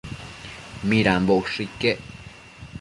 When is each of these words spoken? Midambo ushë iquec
Midambo 0.89 1.37
ushë 1.43 1.63
iquec 1.69 2.01